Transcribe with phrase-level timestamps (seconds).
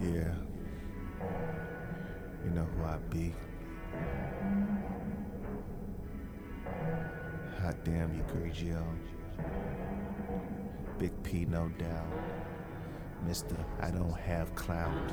[0.00, 0.32] Yeah.
[2.44, 3.34] You know who I be.
[7.60, 8.80] Hot damn you, Grigio.
[10.98, 12.06] Big P, no doubt.
[13.26, 14.92] Mister, I don't have clout.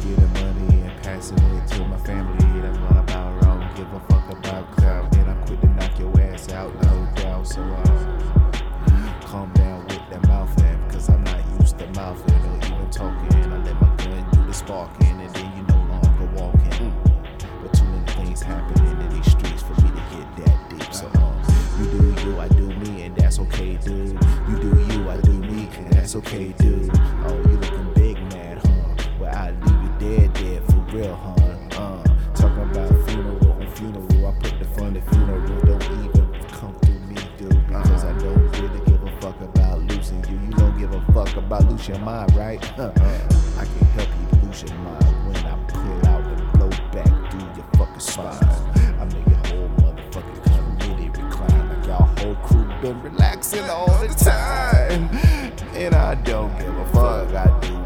[0.00, 2.60] Getting money and passing it to my family.
[2.60, 3.44] That's what I'm about.
[3.44, 5.12] I don't give a fuck about clout.
[5.12, 7.46] Then I quit to knock your ass out, no doubt.
[7.46, 8.39] So uh,
[9.30, 13.52] calm down with that mouth app, cause I'm not used to mouthing or even talking.
[13.52, 16.92] I let my gun do the sparking, and then you no longer walking.
[17.62, 20.92] But too many things happening in these streets for me to get that deep.
[20.92, 21.44] So uh,
[21.78, 24.18] you do you, I do me, and that's okay, dude.
[24.48, 26.90] You do you, I do me, and that's okay, dude.
[27.24, 29.10] Oh, you looking big mad, huh?
[29.20, 31.39] Well, I leave you dead, dead for real, huh?
[39.32, 40.38] Fuck about losing you.
[40.46, 42.62] You don't give a fuck about losing your mind, right?
[42.78, 47.40] I can help you lose your mind when I pull out and blow back through
[47.40, 48.34] your fucking spine.
[48.98, 54.08] I make your whole motherfucking committee recline like y'all whole crew been relaxing all the
[54.08, 55.08] time.
[55.74, 57.28] And I don't give a fuck.
[57.34, 57.79] I do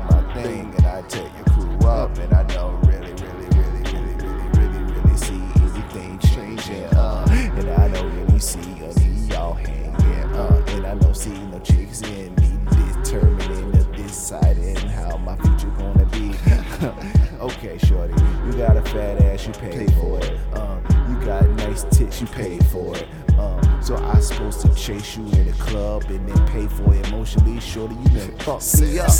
[18.94, 20.38] fat ass, you pay for it.
[20.54, 23.08] Um, you got nice tits, you pay for it.
[23.36, 27.08] Um, so I supposed to chase you in the club and then pay for it
[27.08, 27.96] emotionally, shorty.
[27.96, 29.10] You done fuck me up.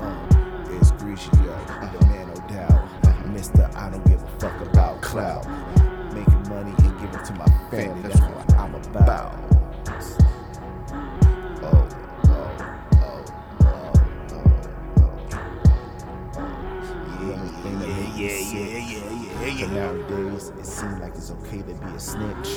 [0.00, 1.54] Uh, it's greasy, yo.
[1.92, 3.26] The man, no doubt.
[3.26, 5.46] Mister, I don't give a fuck about clout.
[6.14, 9.53] Making money and giving to my family, that's what I'm about.
[19.58, 19.66] Yeah.
[19.66, 22.48] Nowadays, it seems like it's okay to be a snitch.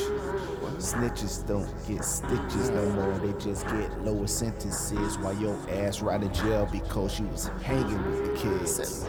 [0.77, 6.21] Snitches don't get stitches no more, they just get lower sentences while your ass right
[6.21, 9.05] in jail because you was hanging with the kids.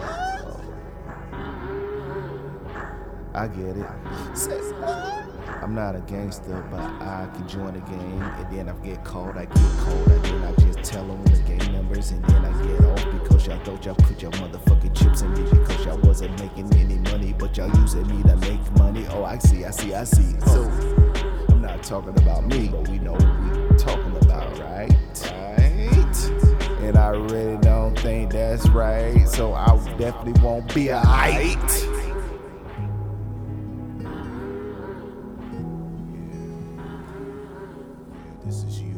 [3.35, 5.28] I get it.
[5.69, 8.23] I'm not a gangster, but I can join the game.
[8.23, 10.09] And then I get called, I get cold.
[10.09, 12.11] And then I just tell them the game numbers.
[12.11, 15.43] And then I get off because y'all thought y'all put your motherfucking chips in me
[15.43, 17.35] because y'all wasn't making any money.
[17.39, 19.07] But y'all using me to make money.
[19.11, 20.41] Oh, I see, I see, I see.
[20.47, 20.63] So
[21.51, 24.91] I'm not talking about me, but we know what we talking about, right?
[25.21, 26.31] Right.
[26.81, 29.29] And I really don't think that's right.
[29.29, 31.98] So I definitely won't be alright.
[38.49, 38.98] This is you,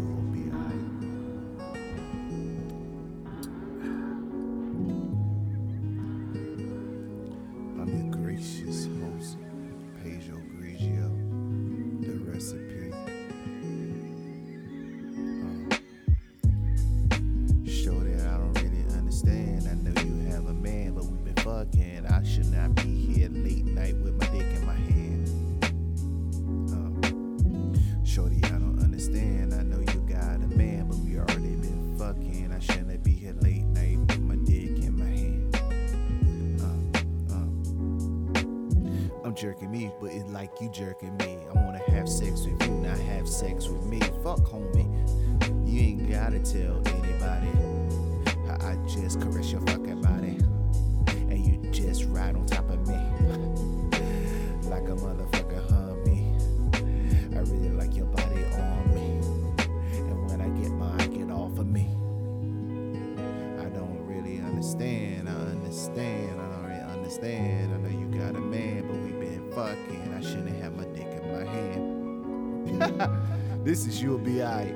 [73.65, 74.75] this is you'll be alright.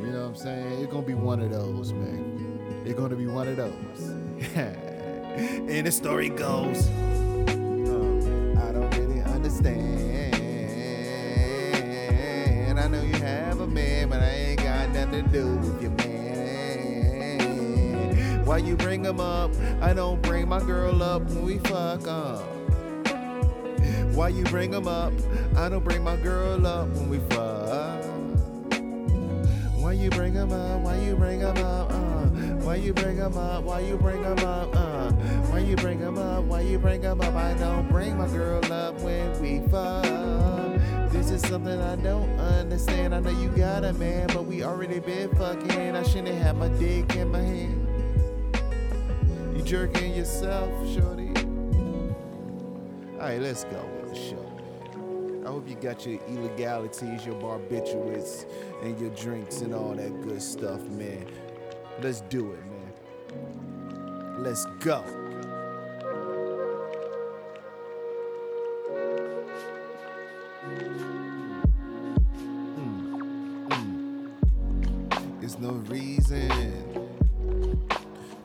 [0.00, 0.82] You know what I'm saying?
[0.82, 2.82] It's gonna be one of those, man.
[2.84, 3.72] It's gonna be one of those.
[4.54, 6.88] and the story goes.
[6.88, 7.52] Uh,
[8.62, 9.94] I don't really understand.
[12.84, 15.92] I know you have a man, but I ain't got nothing to do with your
[15.92, 16.04] man.
[18.44, 19.52] Why you bring him up?
[19.80, 22.42] I don't bring my girl up when we fuck up.
[24.12, 25.14] Why you bring him up?
[25.56, 28.04] I don't bring my girl up when we fuck.
[29.76, 30.80] Why you bring him up?
[30.80, 31.92] Why you bring him up?
[31.92, 32.26] Uh,
[32.64, 33.62] why you bring him up?
[33.62, 34.74] Why you bring him up?
[34.74, 36.44] Uh, why you bring him up?
[36.44, 37.34] Why you bring him up?
[37.34, 40.04] I don't bring my girl up when we fuck.
[41.12, 43.14] This is something I don't understand.
[43.14, 45.94] I know you got a man, but we already been fucking.
[45.94, 47.86] I shouldn't have my dick in my hand.
[49.56, 51.32] You jerking yourself, shorty.
[53.14, 54.43] Alright, let's go with the show.
[55.44, 58.46] I hope you got your illegalities, your barbiturates,
[58.82, 61.26] and your drinks and all that good stuff, man.
[62.00, 64.42] Let's do it, man.
[64.42, 65.04] Let's go.
[72.78, 75.40] Mm, mm.
[75.40, 76.50] There's no reason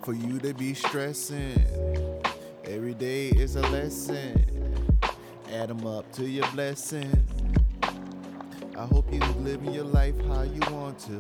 [0.03, 1.65] for you to be stressing.
[2.65, 4.48] Every day is a lesson.
[5.69, 7.11] Them up to your blessing.
[8.75, 11.19] I hope you living your life how you want to.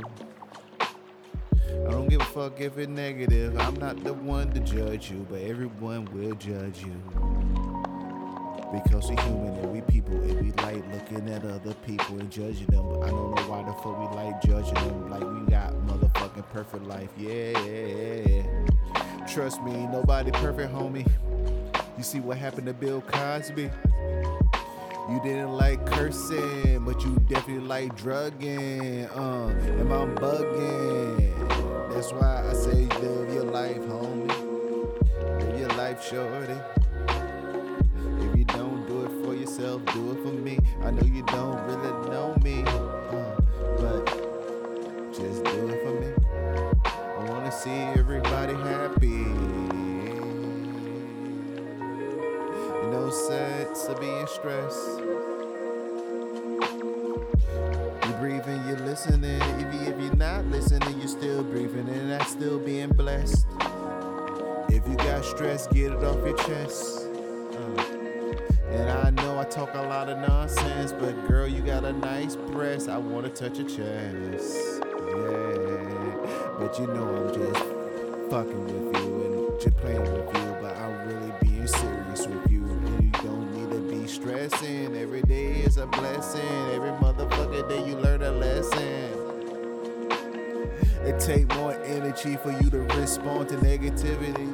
[1.87, 3.55] I don't give a fuck if it's negative.
[3.59, 6.95] I'm not the one to judge you, but everyone will judge you.
[8.73, 12.65] Because we human and we people and we like looking at other people and judging
[12.71, 12.89] them.
[12.89, 15.11] But I don't know why the fuck we like judging them.
[15.11, 17.11] Like we got motherfucking perfect life.
[17.15, 18.41] Yeah.
[19.27, 21.07] Trust me, nobody perfect, homie.
[21.99, 23.69] You see what happened to Bill Cosby?
[25.09, 29.03] You didn't like cursing, but you definitely like drugging.
[29.07, 29.49] Uh,
[29.79, 31.93] am I bugging?
[31.93, 34.29] That's why I say live your life, homie.
[35.41, 36.53] Live your life, shorty.
[38.23, 40.57] If you don't do it for yourself, do it for me.
[40.83, 43.41] I know you don't really know me, uh,
[43.77, 44.05] but
[45.11, 46.13] just do it for me.
[46.85, 48.38] I wanna see everybody
[53.39, 54.99] Sense of being stressed.
[58.05, 59.41] You breathing, you're listening.
[59.61, 63.45] If you're not listening, you're still breathing, and that's still being blessed.
[64.67, 67.07] If you got stress, get it off your chest.
[67.53, 67.81] Uh,
[68.71, 72.35] and I know I talk a lot of nonsense, but girl, you got a nice
[72.35, 72.89] breast.
[72.89, 74.57] I wanna touch your chest.
[74.83, 77.63] Yeah, but you know I'm just
[78.29, 82.68] fucking with you and just playing with you, but I'm really being serious with you.
[83.09, 84.95] You don't need to be stressing.
[84.95, 86.69] Every day is a blessing.
[86.73, 89.39] Every motherfucker day you learn a lesson.
[91.03, 94.47] It take more energy for you to respond to negativity.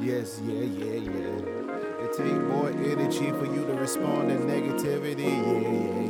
[0.00, 2.04] Yes, yeah, yeah, yeah.
[2.04, 5.28] It take more energy for you to respond to negativity.
[5.28, 6.07] Yeah,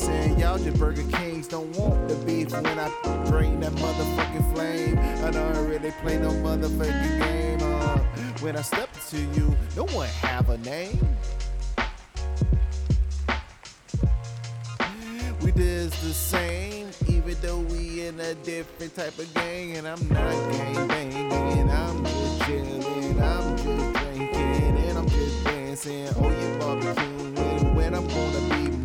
[0.00, 0.38] Morrison.
[0.38, 2.90] Y'all just Burger Kings don't want the beef when I
[3.26, 4.98] bring that motherfucking flame.
[5.24, 7.58] I don't really play no motherfucking game.
[7.62, 7.98] Uh,
[8.40, 10.98] when I step to you, no one have a name.
[15.42, 19.76] We did the same, even though we in a different type of gang.
[19.76, 26.08] And I'm not gang banging, I'm just chilling, I'm just drinking, and I'm just dancing.
[26.16, 28.77] Oh, you barbecuing when I'm gonna be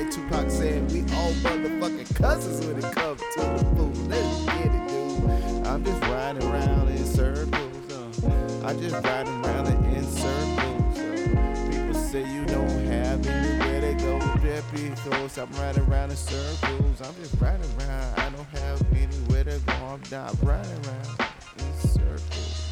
[0.00, 3.96] Like Tupac said, we all motherfucking cousins when it comes to the food.
[4.08, 5.66] Let's get it, dude.
[5.66, 7.92] I'm just riding around in circles.
[7.92, 8.66] Uh.
[8.66, 10.98] I just riding around in circles.
[10.98, 11.68] Uh.
[11.70, 17.02] People say you don't have anywhere to go, that because I'm riding around in circles.
[17.02, 18.20] I'm just riding around.
[18.20, 19.72] I don't have anywhere to go.
[19.74, 21.28] I'm not riding around
[21.58, 22.70] in circles.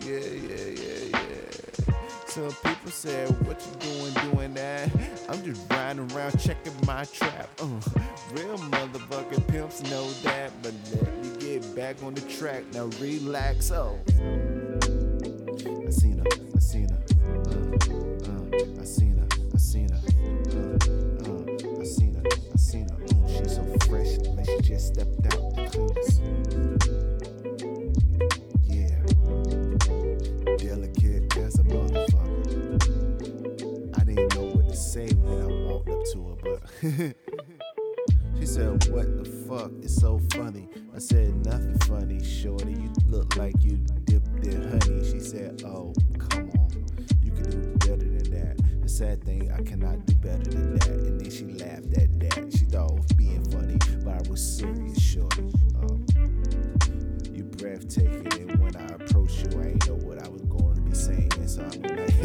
[0.00, 1.94] Yeah, yeah, yeah, yeah.
[2.26, 2.50] Some
[2.90, 4.90] say, What you doing doing that?
[5.28, 7.48] I'm just riding around checking my trap.
[7.60, 7.66] Uh,
[8.32, 12.64] real motherfucking pimps know that, but let me get back on the track.
[12.72, 13.70] Now relax.
[13.70, 13.98] Oh,
[15.86, 16.24] I seen her.
[16.54, 17.02] I seen her.
[17.26, 17.60] Uh,
[18.30, 19.26] uh, I seen her.
[19.54, 20.00] I seen her.
[20.50, 20.78] Uh,
[21.24, 22.22] uh, I seen her.
[22.24, 22.96] I seen her.
[22.96, 26.17] Mm, she's so fresh, like she just stepped out the
[38.38, 42.72] she said, "What the fuck is so funny?" I said, "Nothing funny, shorty.
[42.72, 46.86] You look like you dipped in honey." She said, "Oh, come on,
[47.22, 50.88] you can do better than that." The sad thing, I cannot do better than that.
[50.88, 52.56] And then she laughed at that.
[52.56, 55.52] She thought I was being funny, but I was serious, shorty.
[55.82, 56.06] Um,
[57.34, 58.57] you breathtaking,
[61.48, 62.22] So I be like,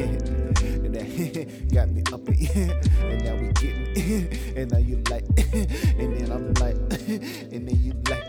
[0.60, 2.72] and that got me up in,
[3.10, 5.24] and now we getting in, and now you like,
[5.54, 6.76] and then I'm like,
[7.54, 8.28] and then you like,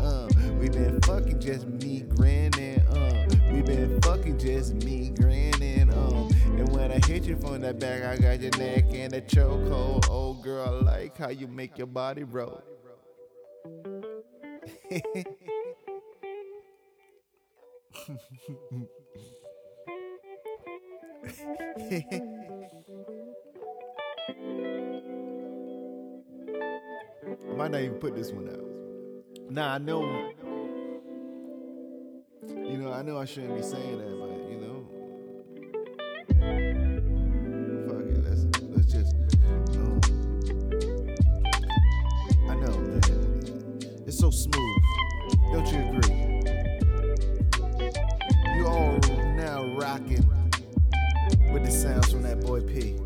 [0.00, 6.28] uh, we been fucking just me grinning, uh, we been fucking just me grinning, um,
[6.58, 10.08] and when I hit you from the back, I got your neck in a chokehold.
[10.10, 12.62] Oh girl, I like how you make your body roll.
[18.10, 18.14] I
[27.56, 28.64] might not even put this one out.
[29.48, 30.32] Nah, I know.
[32.48, 34.86] You know, I know I shouldn't be saying that, but you know.
[37.86, 39.14] Fuck it, let's let's just.
[39.76, 40.00] Um,
[42.48, 43.00] I know, man.
[44.04, 44.82] It's so smooth.
[45.52, 46.29] Don't you agree?
[49.60, 50.24] Now rocking
[51.52, 52.96] with the sounds from that boy P.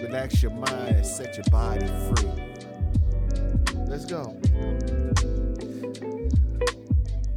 [0.00, 2.30] Relax your mind and set your body free.
[3.86, 4.38] Let's go.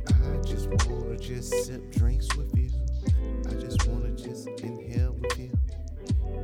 [0.07, 2.69] I just wanna just sip drinks with you.
[3.49, 5.51] I just wanna just inhale with you.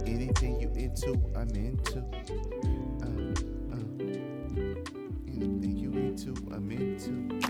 [0.06, 2.00] Anything you into, I'm into.
[3.02, 3.34] Uh,
[3.74, 3.84] uh.
[5.28, 7.43] Anything you into, I'm into.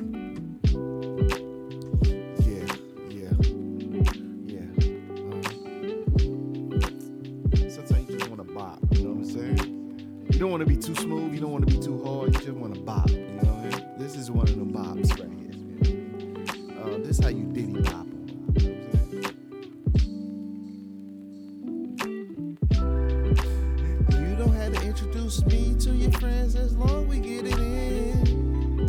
[25.80, 28.88] To your friends as long we get it in.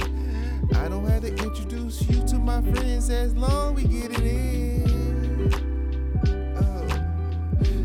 [0.75, 5.53] I don't have to introduce you to my friends as long we get it in.
[6.59, 6.87] Oh,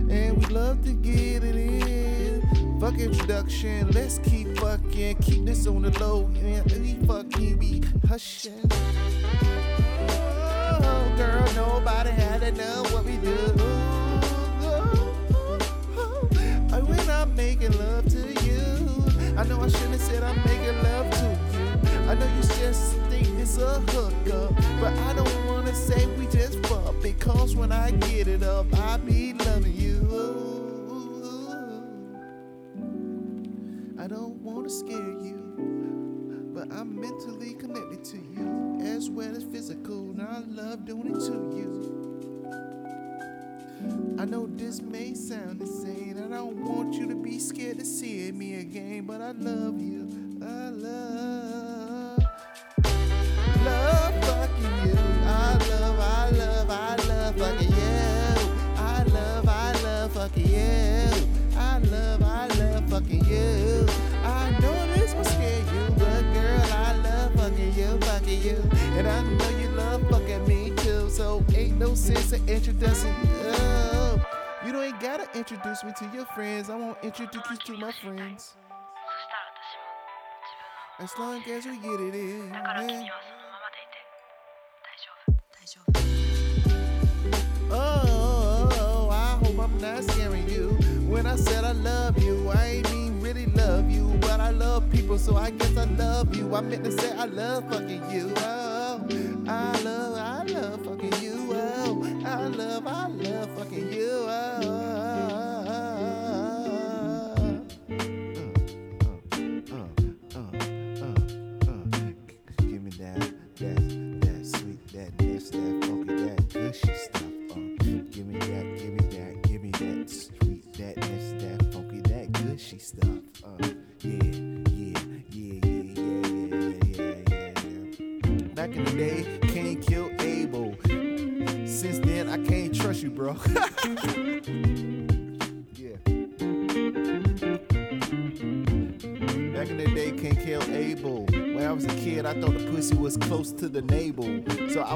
[0.10, 2.80] and we love to get it in.
[2.80, 8.70] Fuck introduction, let's keep fucking, keep this on the low, and we fucking be hushing.
[10.82, 12.84] Oh, girl, nobody had know
[19.60, 22.10] know I shouldn't have said I'm making love to you.
[22.10, 26.66] I know you just think it's a hookup, but I don't wanna say we just
[26.66, 30.00] fuck because when I get it up, I be loving you.
[34.00, 40.12] I don't wanna scare you, but I'm mentally connected to you as well as physical,
[40.12, 41.99] and I love doing it to you.
[44.20, 46.22] I know this may sound insane.
[46.22, 50.10] I don't want you to be scared to see me again, but I love you.
[50.44, 52.18] I love,
[53.64, 54.98] love fucking you.
[55.24, 58.52] I love, I love, I love fucking you.
[58.76, 61.30] I love, I love fucking you.
[61.56, 63.88] I love, I love fucking you.
[64.26, 68.70] I know this will scare you, but girl, I love fucking you, fucking you.
[68.98, 69.59] And I know you
[71.60, 73.14] ain't no sense in introducing
[73.48, 74.20] up.
[74.66, 76.70] You don't ain't gotta introduce me to your friends.
[76.70, 78.54] I won't introduce you to my friends.
[81.00, 82.54] As long as we get it in.
[82.54, 83.08] Yeah.
[87.72, 90.70] Oh, oh, oh, oh I hope I'm not scaring you.
[91.08, 92.99] When I said I love you, I ain't mean
[94.50, 96.56] I love people, so I guess I love you.
[96.56, 98.34] I meant to say I love fucking you.
[98.38, 99.00] Oh,
[99.48, 101.52] I love, I love fucking you.
[101.54, 104.10] Oh, I love, I love fucking you.
[104.28, 105.49] Oh,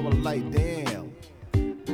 [0.03, 1.13] was like, damn.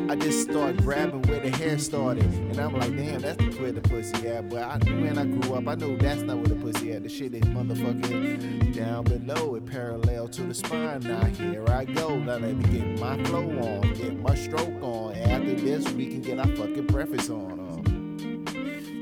[0.09, 2.23] I just started grabbing where the hair started.
[2.23, 4.49] And I'm like, damn, that's where the pussy at.
[4.49, 7.03] But I, when I grew up, I know that's not where the pussy at.
[7.03, 9.53] The shit is motherfucking down below.
[9.55, 11.01] It parallel to the spine.
[11.01, 12.17] Now here I go.
[12.17, 15.13] Now let me get my flow on, get my stroke on.
[15.15, 17.59] After this, we can get our fucking breakfast on.
[17.59, 18.45] Um,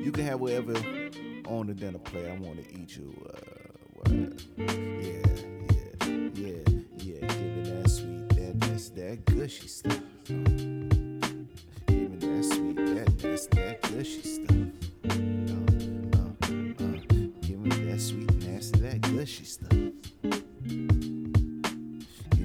[0.04, 0.74] you can have whatever
[1.48, 2.28] on the dinner plate.
[2.28, 3.14] I want to eat you.
[3.34, 3.58] Uh?
[4.10, 4.68] Yeah,
[6.06, 6.67] yeah, yeah,
[9.16, 10.00] gushy stuff.
[10.26, 14.58] Give me that sweet, that that's that gushy stuff.
[15.06, 15.14] Uh,
[16.14, 16.28] uh,
[16.84, 16.98] uh,
[17.42, 19.70] give me that sweet, nasty, that gushy stuff.
[19.70, 19.94] Give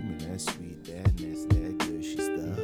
[0.05, 2.59] me that sweet, that nasty, that gushy stuff.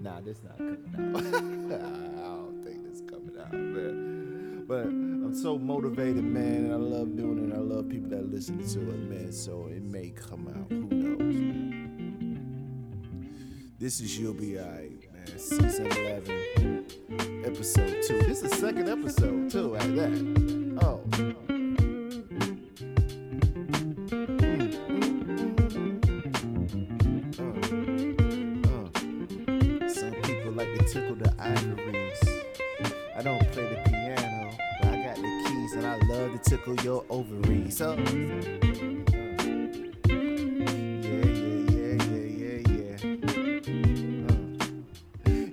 [0.00, 1.80] Nah, this not coming out.
[1.82, 4.64] I don't think this coming out, man.
[4.66, 7.33] But I'm so motivated, man, and I love doing
[8.34, 9.30] listen to it, man.
[9.32, 10.66] So it may come out.
[10.68, 11.22] Who knows?
[13.78, 15.38] This is You'll Be Alright, man.
[15.38, 16.84] Season 11,
[17.44, 18.22] episode 2.
[18.22, 20.10] This is the second episode, too, at that.
[20.82, 21.00] Oh.
[21.12, 21.94] Mm, mm, mm.
[27.38, 27.42] Uh,
[28.68, 28.88] uh.
[29.88, 32.20] Some people like to tickle the ivories.
[33.16, 33.76] I don't play the
[36.24, 37.80] love to tickle your ovaries.
[37.80, 37.96] Uh.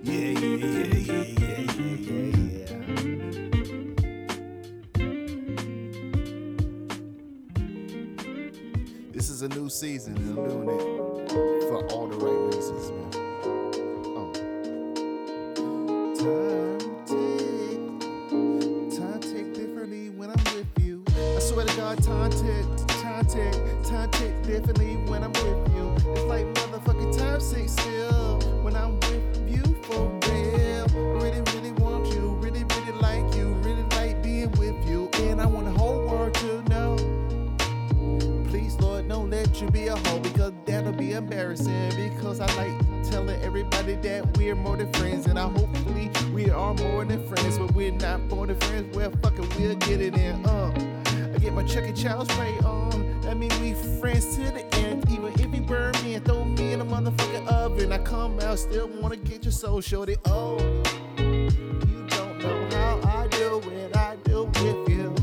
[0.04, 0.32] Yeah.
[9.12, 10.91] This is a new season, and I'm doing it
[47.92, 48.96] friends, not more than friends.
[48.96, 50.46] Well, fucking, we'll get it in.
[50.46, 50.74] Uh,
[51.34, 51.94] I get my Chuck E.
[51.94, 53.22] Child's spray on.
[53.22, 55.10] That mean we friends to the end.
[55.10, 58.60] Even if you burn me and throw me in a motherfucking oven, I come out
[58.60, 60.18] still wanna get your soul shorty.
[60.26, 60.58] Oh,
[61.18, 63.96] you don't know how I do it.
[63.96, 65.14] I do with you.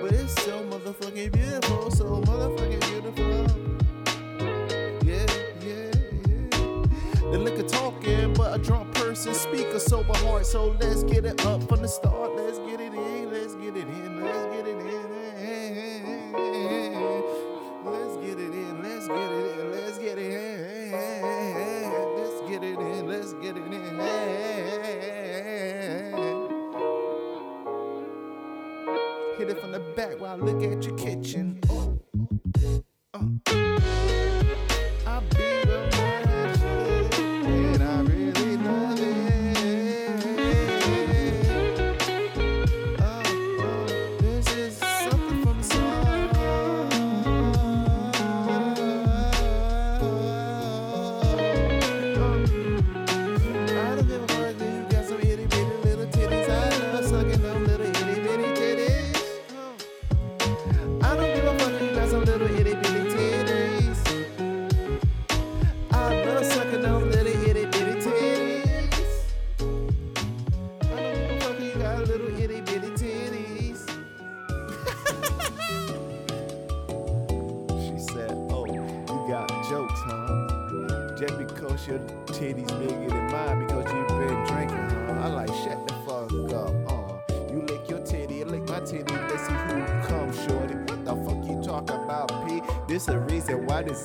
[0.00, 1.49] But it's so motherfucking beautiful,
[9.20, 10.46] a drunk person speak a sober heart.
[10.46, 12.36] So let's get it up from the start.
[12.36, 15.10] Let's get it in, let's get it in, let's get it in.
[17.84, 20.92] Let's get it in, let's get it in, let's get it in.
[22.16, 23.98] Let's get it in, let's get it in.
[29.38, 31.58] Hit it from the back while I look at your kitchen.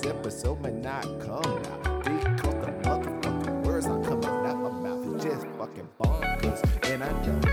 [0.07, 2.03] Episode may not come out.
[2.03, 6.91] Because the motherfucking words not coming out my mouth is just fucking bonkers.
[6.91, 7.44] And I don't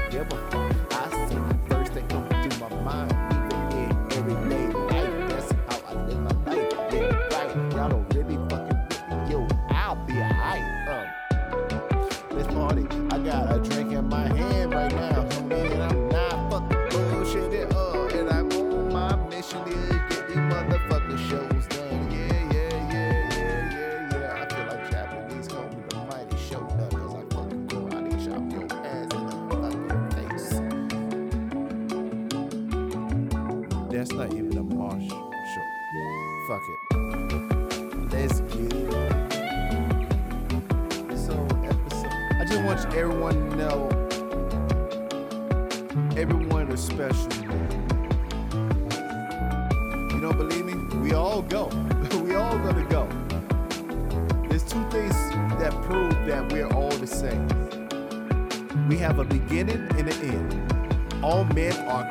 [58.93, 61.25] We have a beginning and an end.
[61.25, 62.05] All men are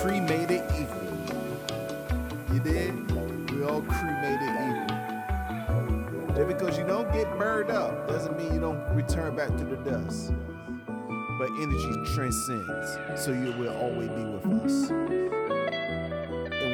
[0.00, 1.08] cremated equal.
[2.54, 3.10] You did?
[3.50, 4.86] We all cremated evil.
[6.36, 9.74] Just because you don't get burned up doesn't mean you don't return back to the
[9.78, 10.32] dust.
[11.36, 14.90] But energy transcends, so you will always be with us.
[14.90, 15.30] And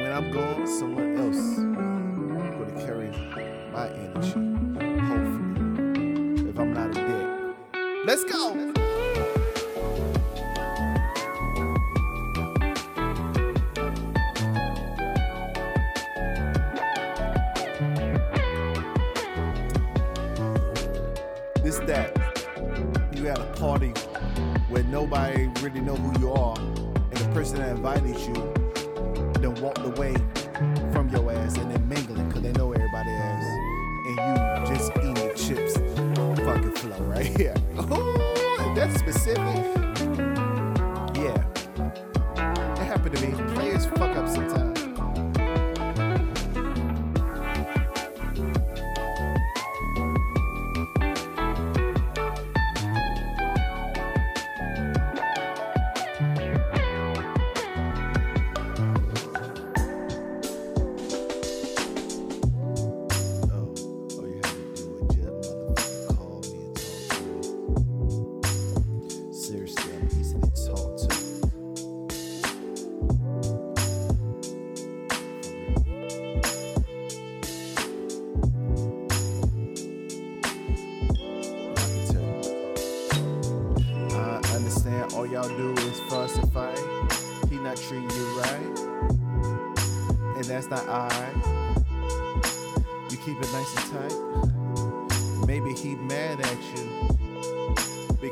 [0.03, 1.57] when I'm gone, someone else
[2.59, 3.09] will carry
[3.73, 4.33] my energy.
[5.07, 7.55] Hopefully, if I'm not a.
[8.05, 8.66] Let's go.
[25.69, 28.33] Really know who you are, and the person that invited you
[29.41, 30.13] then walked away
[30.93, 33.43] from your ass and then mingling because they know everybody ass,
[34.05, 35.75] and you just eating chips,
[36.45, 37.53] fucking flow right here.
[37.79, 39.37] Ooh, that's specific.
[41.15, 41.43] Yeah,
[42.73, 43.53] it happened to me.
[43.53, 44.66] Players fuck up sometimes.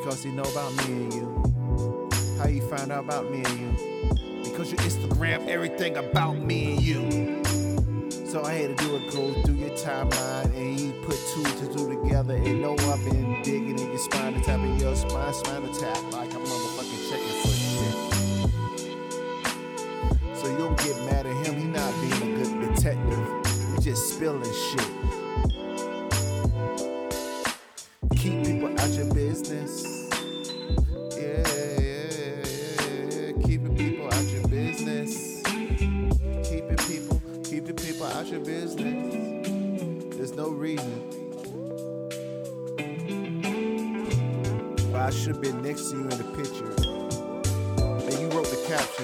[0.06, 1.26] Because he know about me and you.
[2.38, 3.72] How you find out about me and you?
[4.44, 7.44] Because your Instagram everything about me and you.
[8.28, 11.74] So I had to do it, go through your timeline and you put two to
[11.74, 15.74] two together and know I've been digging in your spine and tapping your spine, spinal
[15.74, 17.96] tap like I'm motherfucking checking for shit.
[20.38, 23.28] So you don't get mad at him, he not being a good detective.
[23.74, 24.95] He just spilling shit.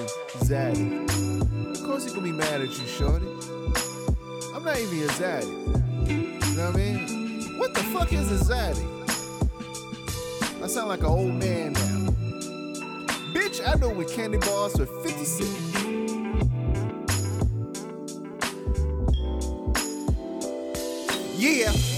[0.06, 1.76] Caption, Zaddy.
[1.76, 3.26] Of course he gonna be mad at you, shorty.
[4.54, 5.46] I'm not even a zaddy.
[6.08, 7.58] You know what I mean?
[7.58, 8.86] What the fuck is a zaddy?
[10.62, 12.10] I sound like an old man now.
[13.32, 15.72] Bitch, I know with candy bars for 50 cents.
[21.36, 21.91] Yeah.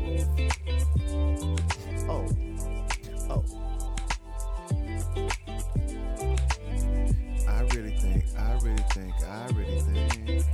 [2.08, 2.26] Oh.
[3.28, 3.44] Oh.
[7.46, 10.44] I really think, I really think, I really think.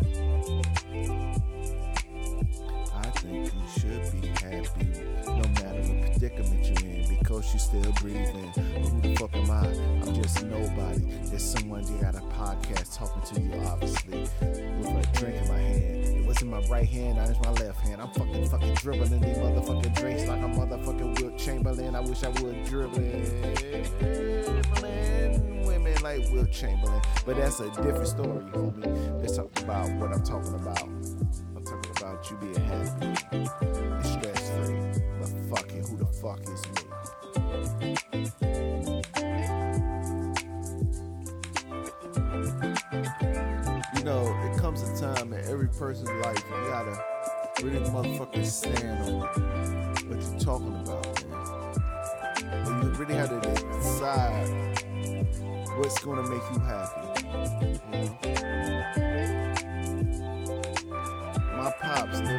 [2.93, 4.87] I think you should be happy
[5.27, 8.51] no matter what predicament you're in because you're still breathing.
[8.57, 9.69] Who the fuck am I?
[10.03, 11.05] I'm just nobody.
[11.31, 13.51] Just someone that got a podcast talking to you,
[16.87, 18.01] right hand, my left hand.
[18.01, 21.95] I'm fucking fucking dribbling these motherfucking drinks like a motherfucking Wilt Chamberlain.
[21.95, 23.25] I wish I would dribbling
[25.67, 27.01] women like Wilt Chamberlain.
[27.25, 29.21] But that's a different story, homie.
[29.21, 30.83] Let's talk about what I'm talking about.
[30.83, 33.15] I'm talking about you being happy
[34.03, 34.81] stress free.
[35.21, 36.76] But fucking who the fuck is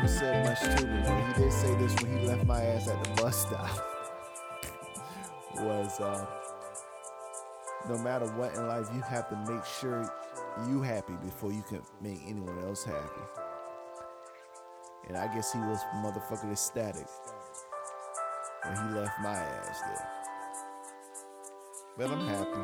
[0.08, 2.88] never said much to me, but he did say this when he left my ass
[2.88, 3.70] at the bus stop.
[5.56, 6.26] was uh,
[7.90, 10.10] no matter what in life, you have to make sure
[10.70, 13.22] you happy before you can make anyone else happy.
[15.08, 17.08] And I guess he was motherfucking ecstatic
[18.66, 20.10] when he left my ass there.
[21.98, 22.64] But I'm happy.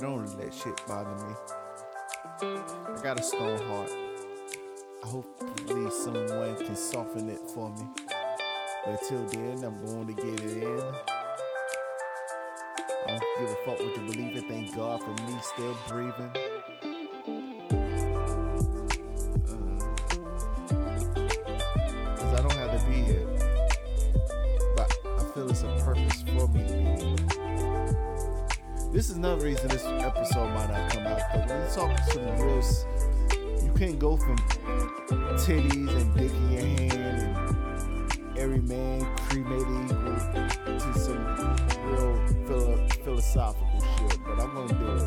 [0.00, 1.34] Don't let shit bother me.
[2.42, 3.90] I got a stone heart.
[5.04, 7.86] I hope hopefully someone can soften it for me.
[8.86, 10.80] But till then, I'm going to get it in.
[13.06, 14.48] I don't give a fuck what you believe in.
[14.48, 16.59] Thank God for me still breathing.
[29.00, 31.22] This is another reason this episode might not come out.
[31.32, 32.62] Because when you talk some real.
[33.64, 34.36] You can't go from
[35.38, 40.18] titties and dick in your hand and every man cremated equal
[40.78, 41.16] to some
[41.86, 42.14] real
[42.46, 45.00] philo- philosophical shit, but I'm gonna do it.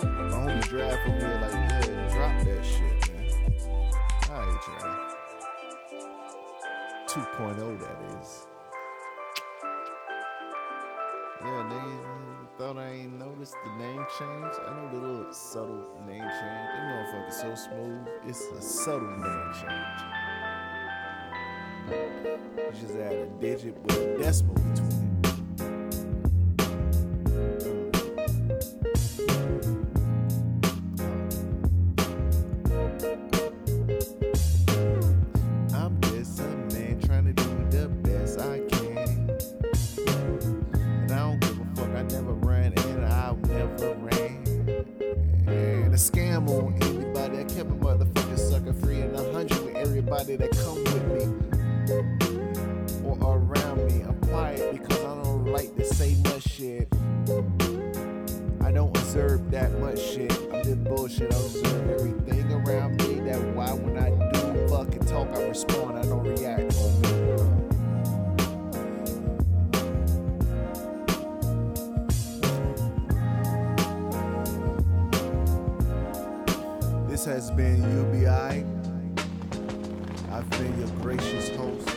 [0.00, 3.26] My homie draft from here like, yeah, drop that shit, man.
[4.30, 5.04] Alright, draft.
[7.06, 8.46] 2.0 that is.
[11.44, 14.54] Yeah, they thought I ain't noticed the name change.
[14.64, 16.30] I know the little subtle name change.
[16.30, 18.06] That motherfucker's so smooth.
[18.28, 20.00] It's a subtle name change.
[22.56, 25.11] You just add a digit with a decimal between it.
[46.02, 50.50] Scam on anybody that kept a motherfucking sucker free and a hundred with everybody that
[50.50, 51.22] come with me
[53.04, 54.02] or around me.
[54.02, 56.88] I'm quiet because I don't like to say much shit.
[58.60, 60.32] I don't observe that much shit.
[60.52, 61.32] I'm just bullshit.
[61.32, 63.20] I observe everything around me.
[63.20, 65.98] That why when I do fucking talk, I respond.
[65.98, 66.21] I don't
[77.22, 78.64] This has been UBI.
[80.32, 81.88] I've been your gracious host,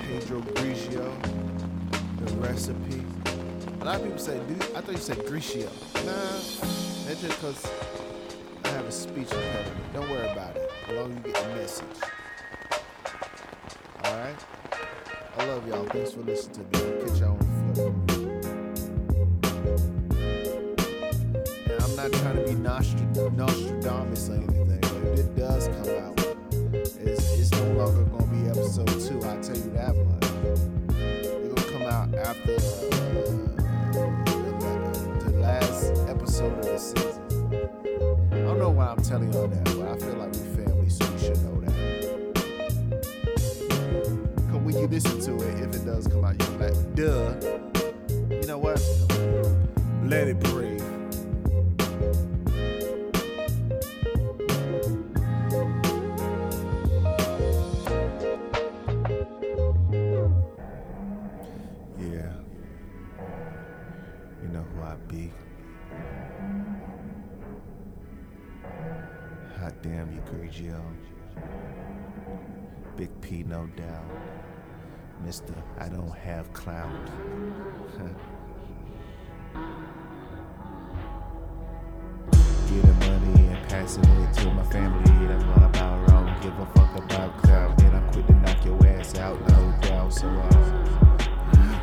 [0.00, 1.12] Pedro Grigio.
[2.24, 3.04] The recipe.
[3.82, 5.68] A lot of people say, dude, I thought you said Grigio.
[6.06, 6.40] Nah,
[7.04, 7.70] that's just because
[8.64, 9.92] I have a speech impediment.
[9.92, 10.70] Don't worry about it.
[10.88, 12.00] As long as you get the message.
[14.06, 14.36] Alright?
[15.36, 15.84] I love y'all.
[15.84, 17.04] Thanks for listening to me.
[17.04, 17.94] Catch y'all on the flip.
[21.68, 23.06] And I'm not trying to be Nostra-
[23.86, 26.18] Or anything, but if it does come out,
[26.72, 29.20] it's, it's no longer to be episode two.
[29.24, 30.24] I'll tell you that much.
[30.98, 32.58] It's going to come out after uh,
[35.22, 37.22] the last episode of the season.
[38.32, 41.04] I don't know why I'm telling y'all that, but I feel like we're family, so
[41.04, 41.76] you should know that.
[44.50, 47.36] Cause when you listen to it, if it does come out, you're like, duh.
[48.34, 48.82] You know what?
[50.02, 50.65] Let it breathe.
[69.86, 70.80] Damn you, Grigio.
[72.96, 74.04] Big P, no doubt.
[75.24, 76.90] Mister, I don't have clout.
[82.66, 85.26] Getting money and passing it to my family.
[85.26, 86.10] That's what I'm about.
[86.10, 87.78] I don't give a fuck about clout.
[87.78, 90.12] Then I quit to knock your ass out, no doubt.
[90.12, 90.50] So, uh,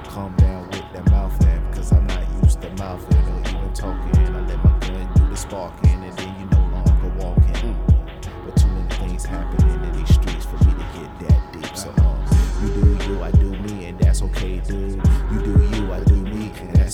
[0.10, 4.36] calm down with that mouth man, because I'm not used to mouthing or even talking.
[4.36, 5.93] I let my gun do the sparking,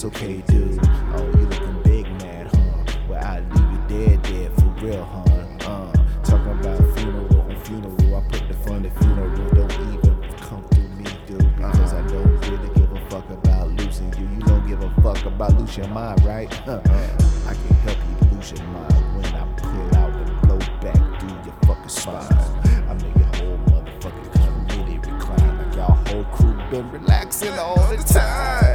[0.01, 0.79] that's okay, dude.
[1.13, 2.97] Oh, you looking big mad, huh?
[3.09, 5.69] Well, I leave you dead, dead for real, huh?
[5.69, 5.91] Uh,
[6.23, 8.15] talking about funeral on funeral.
[8.15, 9.49] I put the fun to funeral.
[9.49, 14.13] Don't even come through me, dude, because I don't really give a fuck about losing
[14.13, 14.35] you.
[14.35, 16.53] You don't give a fuck about losing your mind, right?
[16.53, 16.79] Huh.
[17.45, 21.43] I can help you lose your mind when I pull out and blow back through
[21.43, 22.23] your fucking spine.
[22.87, 27.97] I make your whole motherfucking community recline like y'all whole crew been relaxing all the
[27.97, 28.68] time.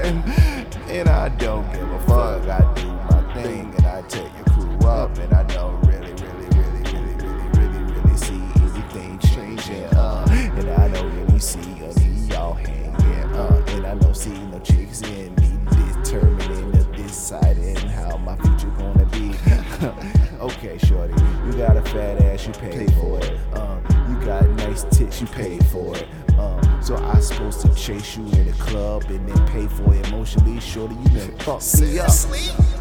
[25.25, 26.07] You pay for it.
[26.39, 30.07] Um, so I supposed to chase you in the club and then pay for it
[30.09, 30.95] emotionally, shorty.
[30.95, 32.74] You done fucked me up.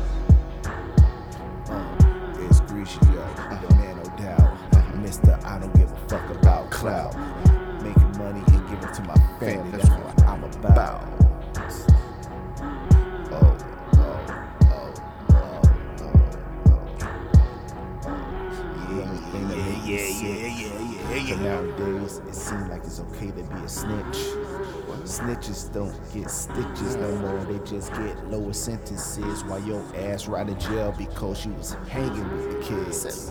[25.44, 30.48] Snitches don't get stitches no more, they just get lower sentences while your ass right
[30.48, 33.30] in jail because you was hanging with the kids.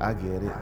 [0.00, 0.52] I get it.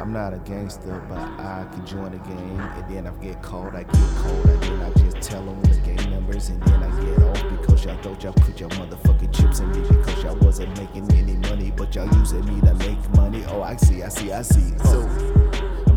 [0.00, 2.60] I'm not a gangster, but I can join the game.
[2.60, 4.46] And then I get called, I get cold.
[4.46, 6.48] And then I just tell them the game numbers.
[6.48, 9.80] And then I get off because y'all thought y'all put your motherfucking chips in me
[9.80, 11.72] because y'all wasn't making any money.
[11.76, 13.44] But y'all using me to make money.
[13.48, 14.78] Oh, I see, I see, I see.
[14.84, 15.25] So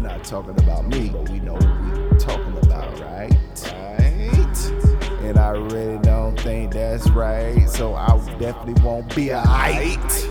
[0.09, 3.31] not talking about me, but we know what we talking about, right?
[3.65, 4.71] Right.
[5.21, 7.69] And I really don't think that's right.
[7.69, 10.28] So I definitely won't be a height.